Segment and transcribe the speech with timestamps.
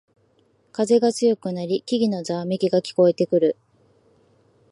[0.71, 3.55] 風が強くなり木々のざわめきが聞こえてくる